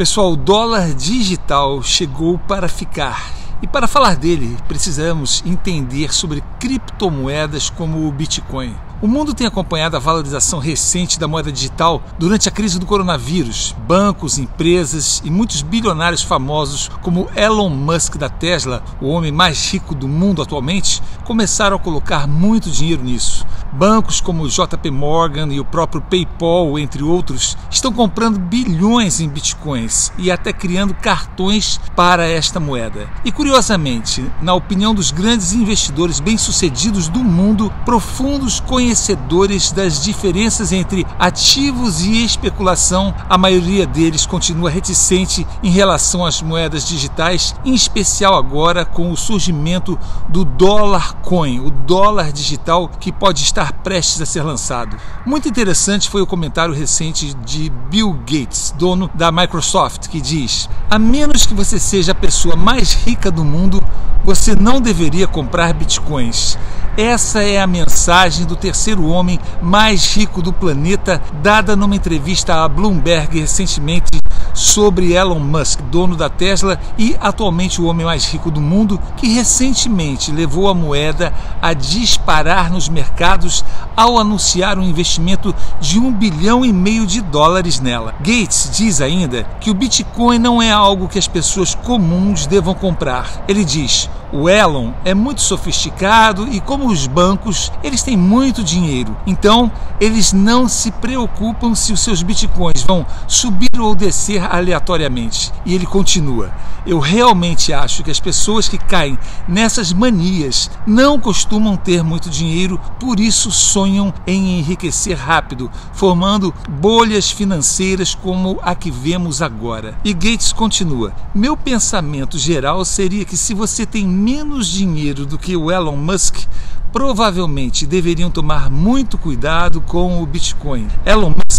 Pessoal, 0.00 0.32
o 0.32 0.36
dólar 0.36 0.94
digital 0.94 1.82
chegou 1.82 2.38
para 2.38 2.70
ficar. 2.70 3.34
E 3.60 3.66
para 3.66 3.86
falar 3.86 4.16
dele, 4.16 4.56
precisamos 4.66 5.42
entender 5.44 6.14
sobre 6.14 6.42
criptomoedas 6.58 7.68
como 7.68 8.08
o 8.08 8.10
Bitcoin. 8.10 8.74
O 9.02 9.06
mundo 9.06 9.34
tem 9.34 9.46
acompanhado 9.46 9.96
a 9.98 10.00
valorização 10.00 10.58
recente 10.58 11.20
da 11.20 11.28
moeda 11.28 11.52
digital 11.52 12.02
durante 12.18 12.48
a 12.48 12.52
crise 12.52 12.78
do 12.78 12.86
coronavírus. 12.86 13.76
Bancos, 13.86 14.38
empresas 14.38 15.20
e 15.22 15.30
muitos 15.30 15.60
bilionários 15.60 16.22
famosos, 16.22 16.90
como 17.02 17.28
Elon 17.36 17.68
Musk 17.68 18.16
da 18.16 18.30
Tesla, 18.30 18.82
o 19.02 19.08
homem 19.08 19.30
mais 19.30 19.70
rico 19.70 19.94
do 19.94 20.08
mundo 20.08 20.40
atualmente, 20.40 21.02
começaram 21.24 21.76
a 21.76 21.80
colocar 21.80 22.26
muito 22.26 22.70
dinheiro 22.70 23.02
nisso. 23.02 23.46
Bancos 23.72 24.20
como 24.20 24.42
o 24.42 24.48
JP 24.48 24.90
Morgan 24.90 25.48
e 25.52 25.60
o 25.60 25.64
próprio 25.64 26.02
PayPal, 26.02 26.78
entre 26.78 27.02
outros, 27.02 27.56
estão 27.70 27.92
comprando 27.92 28.38
bilhões 28.38 29.20
em 29.20 29.28
bitcoins 29.28 30.12
e 30.18 30.30
até 30.30 30.52
criando 30.52 30.92
cartões 30.92 31.80
para 31.94 32.26
esta 32.28 32.58
moeda. 32.58 33.08
E 33.24 33.30
curiosamente, 33.30 34.24
na 34.42 34.54
opinião 34.54 34.94
dos 34.94 35.10
grandes 35.10 35.52
investidores 35.52 36.18
bem-sucedidos 36.18 37.08
do 37.08 37.20
mundo, 37.20 37.72
profundos 37.84 38.58
conhecedores 38.58 39.70
das 39.70 40.02
diferenças 40.02 40.72
entre 40.72 41.06
ativos 41.18 42.00
e 42.02 42.24
especulação, 42.24 43.14
a 43.28 43.38
maioria 43.38 43.86
deles 43.86 44.26
continua 44.26 44.70
reticente 44.70 45.46
em 45.62 45.70
relação 45.70 46.26
às 46.26 46.42
moedas 46.42 46.86
digitais, 46.86 47.54
em 47.64 47.74
especial 47.74 48.36
agora 48.36 48.84
com 48.84 49.12
o 49.12 49.16
surgimento 49.16 49.98
do 50.28 50.44
dólar 50.44 51.14
coin, 51.22 51.60
o 51.60 51.70
dólar 51.70 52.32
digital 52.32 52.88
que 52.88 53.12
pode 53.12 53.42
estar 53.42 53.59
estar 53.60 53.72
prestes 53.72 54.20
a 54.20 54.26
ser 54.26 54.42
lançado. 54.42 54.96
Muito 55.24 55.48
interessante 55.48 56.08
foi 56.08 56.22
o 56.22 56.26
comentário 56.26 56.74
recente 56.74 57.34
de 57.44 57.70
Bill 57.90 58.12
Gates, 58.20 58.74
dono 58.76 59.10
da 59.14 59.30
Microsoft, 59.30 60.08
que 60.08 60.20
diz: 60.20 60.68
A 60.90 60.98
menos 60.98 61.46
que 61.46 61.54
você 61.54 61.78
seja 61.78 62.12
a 62.12 62.14
pessoa 62.14 62.56
mais 62.56 62.94
rica 62.94 63.30
do 63.30 63.44
mundo, 63.44 63.82
você 64.24 64.54
não 64.54 64.80
deveria 64.80 65.26
comprar 65.26 65.74
bitcoins. 65.74 66.58
Essa 66.96 67.42
é 67.42 67.60
a 67.60 67.66
mensagem 67.66 68.44
do 68.46 68.56
terceiro 68.56 69.04
homem 69.06 69.38
mais 69.62 70.14
rico 70.14 70.42
do 70.42 70.52
planeta, 70.52 71.22
dada 71.42 71.76
numa 71.76 71.94
entrevista 71.94 72.64
à 72.64 72.68
Bloomberg 72.68 73.38
recentemente 73.40 74.20
sobre 74.52 75.12
Elon 75.12 75.38
Musk, 75.38 75.80
dono 75.90 76.16
da 76.16 76.28
Tesla 76.28 76.78
e 76.98 77.16
atualmente 77.20 77.80
o 77.80 77.86
homem 77.86 78.06
mais 78.06 78.24
rico 78.26 78.50
do 78.50 78.60
mundo, 78.60 79.00
que 79.16 79.28
recentemente 79.28 80.32
levou 80.32 80.68
a 80.68 80.74
moeda 80.74 81.32
a 81.60 81.72
disparar 81.72 82.70
nos 82.70 82.88
mercados 82.88 83.64
ao 83.96 84.18
anunciar 84.18 84.78
um 84.78 84.82
investimento 84.82 85.54
de 85.80 85.98
um 85.98 86.12
bilhão 86.12 86.64
e 86.64 86.72
meio 86.72 87.06
de 87.06 87.20
dólares 87.20 87.80
nela. 87.80 88.14
Gates 88.20 88.70
diz 88.72 89.00
ainda 89.00 89.44
que 89.60 89.70
o 89.70 89.74
Bitcoin 89.74 90.38
não 90.38 90.60
é 90.60 90.70
algo 90.70 91.08
que 91.08 91.18
as 91.18 91.28
pessoas 91.28 91.74
comuns 91.74 92.46
devam 92.46 92.74
comprar. 92.74 93.44
Ele 93.48 93.64
diz: 93.64 94.08
o 94.32 94.48
Elon 94.48 94.92
é 95.04 95.12
muito 95.12 95.40
sofisticado 95.40 96.46
e, 96.52 96.60
como 96.60 96.86
os 96.86 97.06
bancos, 97.06 97.72
eles 97.82 98.02
têm 98.02 98.16
muito 98.16 98.62
dinheiro. 98.62 99.16
Então, 99.26 99.70
eles 100.00 100.32
não 100.32 100.68
se 100.68 100.92
preocupam 100.92 101.74
se 101.74 101.92
os 101.92 102.00
seus 102.00 102.22
bitcoins 102.22 102.82
vão 102.82 103.04
subir 103.26 103.80
ou 103.80 103.94
descer 103.94 104.39
aleatoriamente. 104.46 105.52
E 105.64 105.74
ele 105.74 105.86
continua: 105.86 106.52
Eu 106.86 106.98
realmente 106.98 107.72
acho 107.72 108.02
que 108.02 108.10
as 108.10 108.20
pessoas 108.20 108.68
que 108.68 108.78
caem 108.78 109.18
nessas 109.48 109.92
manias 109.92 110.70
não 110.86 111.18
costumam 111.18 111.76
ter 111.76 112.02
muito 112.02 112.30
dinheiro, 112.30 112.80
por 112.98 113.20
isso 113.20 113.50
sonham 113.50 114.12
em 114.26 114.58
enriquecer 114.58 115.16
rápido, 115.16 115.70
formando 115.92 116.54
bolhas 116.68 117.30
financeiras 117.30 118.14
como 118.14 118.58
a 118.62 118.74
que 118.74 118.90
vemos 118.90 119.42
agora. 119.42 119.98
E 120.04 120.12
Gates 120.12 120.52
continua: 120.52 121.12
Meu 121.34 121.56
pensamento 121.56 122.38
geral 122.38 122.84
seria 122.84 123.24
que 123.24 123.36
se 123.36 123.54
você 123.54 123.84
tem 123.84 124.06
menos 124.06 124.68
dinheiro 124.68 125.26
do 125.26 125.38
que 125.38 125.56
o 125.56 125.70
Elon 125.70 125.96
Musk, 125.96 126.46
provavelmente 126.92 127.86
deveriam 127.86 128.30
tomar 128.30 128.70
muito 128.70 129.16
cuidado 129.16 129.80
com 129.80 130.22
o 130.22 130.26
Bitcoin. 130.26 130.88
Elon 131.04 131.30
Musk 131.30 131.49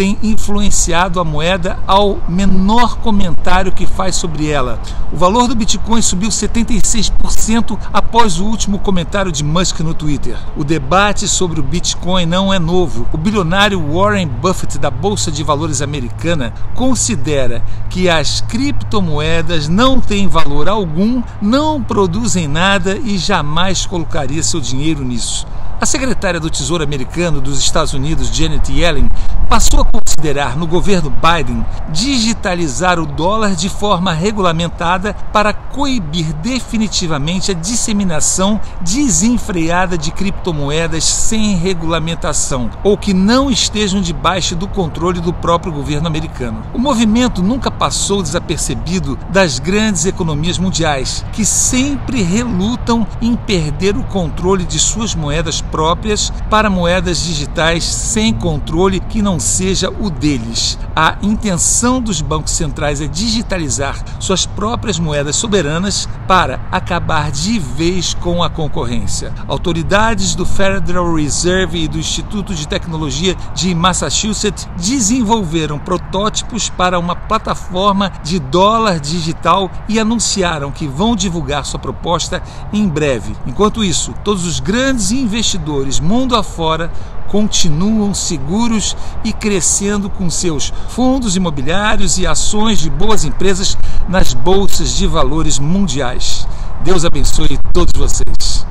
tem 0.00 0.16
influenciado 0.22 1.20
a 1.20 1.24
moeda 1.24 1.78
ao 1.86 2.20
menor 2.26 2.96
comentário 3.00 3.70
que 3.70 3.84
faz 3.84 4.16
sobre 4.16 4.48
ela. 4.48 4.80
O 5.12 5.16
valor 5.18 5.46
do 5.46 5.54
Bitcoin 5.54 6.00
subiu 6.00 6.30
76% 6.30 7.78
após 7.92 8.40
o 8.40 8.46
último 8.46 8.78
comentário 8.78 9.30
de 9.30 9.44
Musk 9.44 9.80
no 9.80 9.92
Twitter. 9.92 10.38
O 10.56 10.64
debate 10.64 11.28
sobre 11.28 11.60
o 11.60 11.62
Bitcoin 11.62 12.24
não 12.24 12.50
é 12.50 12.58
novo. 12.58 13.06
O 13.12 13.18
bilionário 13.18 13.78
Warren 13.92 14.26
Buffett 14.26 14.78
da 14.78 14.90
Bolsa 14.90 15.30
de 15.30 15.44
Valores 15.44 15.82
americana 15.82 16.54
considera 16.74 17.62
que 17.90 18.08
as 18.08 18.40
criptomoedas 18.40 19.68
não 19.68 20.00
têm 20.00 20.26
valor 20.26 20.66
algum, 20.66 21.22
não 21.42 21.82
produzem 21.82 22.48
nada 22.48 22.96
e 22.96 23.18
jamais 23.18 23.84
colocaria 23.84 24.42
seu 24.42 24.62
dinheiro 24.62 25.04
nisso. 25.04 25.46
A 25.80 25.86
secretária 25.86 26.38
do 26.38 26.50
Tesouro 26.50 26.84
americano 26.84 27.40
dos 27.40 27.58
Estados 27.58 27.94
Unidos, 27.94 28.28
Janet 28.28 28.70
Yellen, 28.70 29.08
passou 29.48 29.80
a 29.80 29.84
considerar 30.20 30.54
no 30.54 30.66
governo 30.66 31.10
Biden 31.10 31.64
digitalizar 31.88 33.00
o 33.00 33.06
dólar 33.06 33.56
de 33.56 33.70
forma 33.70 34.12
regulamentada 34.12 35.14
para 35.32 35.52
coibir 35.52 36.34
definitivamente 36.34 37.50
a 37.50 37.54
disseminação 37.54 38.60
desenfreada 38.82 39.96
de 39.96 40.10
criptomoedas 40.10 41.04
sem 41.04 41.56
regulamentação 41.56 42.70
ou 42.84 42.98
que 42.98 43.14
não 43.14 43.50
estejam 43.50 44.02
debaixo 44.02 44.54
do 44.54 44.68
controle 44.68 45.20
do 45.20 45.32
próprio 45.32 45.72
governo 45.72 46.06
americano. 46.06 46.62
O 46.74 46.78
movimento 46.78 47.42
nunca 47.42 47.70
passou 47.70 48.22
desapercebido 48.22 49.18
das 49.30 49.58
grandes 49.58 50.04
economias 50.04 50.58
mundiais, 50.58 51.24
que 51.32 51.46
sempre 51.46 52.22
relutam 52.22 53.06
em 53.22 53.34
perder 53.34 53.96
o 53.96 54.04
controle 54.04 54.64
de 54.64 54.78
suas 54.78 55.14
moedas 55.14 55.62
próprias 55.62 56.30
para 56.50 56.68
moedas 56.68 57.24
digitais 57.24 57.84
sem 57.84 58.34
controle 58.34 59.00
que 59.00 59.22
não 59.22 59.40
seja 59.40 59.88
o 59.88 60.09
deles. 60.10 60.78
A 60.94 61.16
intenção 61.22 62.00
dos 62.00 62.20
bancos 62.20 62.52
centrais 62.52 63.00
é 63.00 63.06
digitalizar 63.06 63.96
suas 64.18 64.44
próprias 64.44 64.98
moedas 64.98 65.36
soberanas 65.36 66.08
para 66.26 66.60
acabar 66.70 67.30
de 67.30 67.58
vez 67.58 68.12
com 68.14 68.42
a 68.42 68.50
concorrência. 68.50 69.32
Autoridades 69.48 70.34
do 70.34 70.44
Federal 70.44 71.14
Reserve 71.14 71.84
e 71.84 71.88
do 71.88 71.98
Instituto 71.98 72.54
de 72.54 72.66
Tecnologia 72.66 73.36
de 73.54 73.74
Massachusetts 73.74 74.68
desenvolveram 74.76 75.78
protótipos 75.78 76.68
para 76.68 76.98
uma 76.98 77.14
plataforma 77.14 78.12
de 78.22 78.38
dólar 78.38 79.00
digital 79.00 79.70
e 79.88 79.98
anunciaram 79.98 80.70
que 80.70 80.86
vão 80.86 81.16
divulgar 81.16 81.64
sua 81.64 81.78
proposta 81.78 82.42
em 82.72 82.88
breve. 82.88 83.34
Enquanto 83.46 83.84
isso, 83.84 84.12
todos 84.24 84.44
os 84.44 84.60
grandes 84.60 85.10
investidores 85.10 86.00
mundo 86.00 86.34
afora 86.34 86.90
continuam 87.30 88.12
seguros 88.12 88.96
e 89.22 89.32
crescendo 89.32 90.10
com 90.10 90.28
seus 90.28 90.72
fundos 90.88 91.36
imobiliários 91.36 92.18
e 92.18 92.26
ações 92.26 92.80
de 92.80 92.90
boas 92.90 93.24
empresas 93.24 93.76
nas 94.08 94.34
bolsas 94.34 94.96
de 94.96 95.06
valores 95.06 95.58
mundiais. 95.58 96.46
Deus 96.82 97.04
abençoe 97.04 97.56
todos 97.72 97.92
vocês. 97.96 98.66